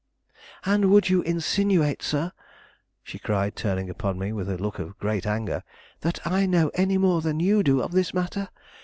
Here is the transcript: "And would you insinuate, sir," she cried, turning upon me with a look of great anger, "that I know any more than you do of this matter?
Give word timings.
"And 0.65 0.89
would 0.89 1.09
you 1.09 1.21
insinuate, 1.21 2.01
sir," 2.01 2.31
she 3.03 3.19
cried, 3.19 3.55
turning 3.55 3.87
upon 3.87 4.17
me 4.17 4.33
with 4.33 4.49
a 4.49 4.57
look 4.57 4.79
of 4.79 4.97
great 4.97 5.27
anger, 5.27 5.61
"that 5.99 6.19
I 6.25 6.47
know 6.47 6.71
any 6.73 6.97
more 6.97 7.21
than 7.21 7.39
you 7.39 7.61
do 7.61 7.81
of 7.83 7.91
this 7.91 8.11
matter? 8.11 8.49